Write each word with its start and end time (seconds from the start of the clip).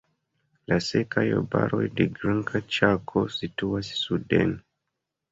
La 0.71 0.77
sekaj 0.83 1.25
arbaroj 1.39 1.83
de 1.99 2.07
Granda 2.15 2.61
Ĉako 2.77 3.23
situas 3.35 3.91
suden. 3.99 4.57